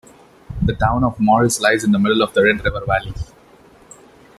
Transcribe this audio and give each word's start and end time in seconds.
The 0.63 0.73
town 0.73 1.03
of 1.03 1.19
Morris 1.19 1.59
lies 1.61 1.83
in 1.83 1.91
the 1.91 1.99
middle 1.99 2.23
of 2.23 2.33
the 2.33 2.41
Red 2.41 2.65
River 2.65 2.81
Valley. 2.87 3.13